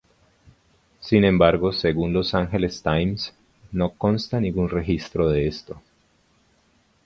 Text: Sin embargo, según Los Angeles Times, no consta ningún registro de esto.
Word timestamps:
Sin 0.99 1.23
embargo, 1.25 1.71
según 1.71 2.11
Los 2.11 2.33
Angeles 2.33 2.81
Times, 2.81 3.33
no 3.71 3.91
consta 3.91 4.39
ningún 4.41 4.67
registro 4.67 5.29
de 5.29 5.45
esto. 5.47 5.79